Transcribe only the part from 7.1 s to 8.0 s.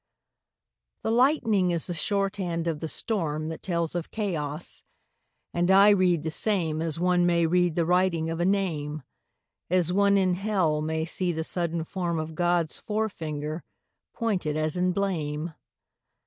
may read the